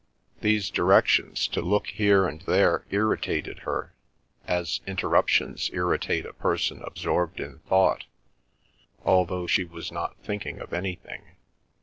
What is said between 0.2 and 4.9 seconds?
These directions to look here and there irritated her, as